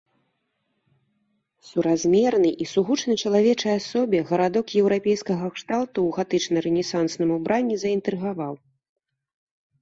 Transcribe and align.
Суразмерны 1.71 2.49
і 2.65 2.65
сугучны 2.71 3.13
чалавечай 3.25 3.73
асобе 3.81 4.21
гарадок 4.31 4.73
еўрапейскага 4.81 5.45
кшталту 5.59 5.99
ў 6.07 6.15
гатычна-рэнесансным 6.17 7.29
убранні 7.37 7.75
заінтрыгаваў. 7.85 8.53